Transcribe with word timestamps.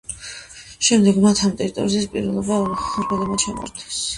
შემდეგ 0.87 1.19
მათ, 1.27 1.43
ამ 1.49 1.53
ტერიტორიაზე 1.61 2.09
პირველობა 2.15 2.59
ორბელებმა 2.65 3.41
ჩამოართვეს. 3.45 4.05